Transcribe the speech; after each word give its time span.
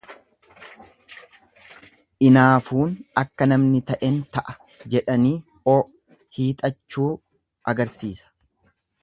Inaafuun 2.29 2.95
akka 3.23 3.49
namni 3.51 3.83
ta'en 3.91 4.17
ta'a 4.39 4.57
jedhanii 4.95 5.37
o 5.75 5.77
hiixachuu 6.39 7.13
agarsiisa. 7.75 8.35